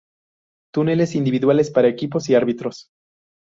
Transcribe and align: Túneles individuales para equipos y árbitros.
Túneles 0.73 1.13
individuales 1.13 1.69
para 1.69 1.87
equipos 1.87 2.27
y 2.27 2.33
árbitros. 2.33 2.87